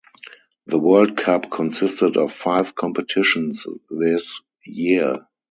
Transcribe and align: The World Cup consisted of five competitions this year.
The 0.65 0.79
World 0.79 1.15
Cup 1.15 1.51
consisted 1.51 2.17
of 2.17 2.33
five 2.33 2.73
competitions 2.73 3.67
this 3.91 4.41
year. 4.65 5.27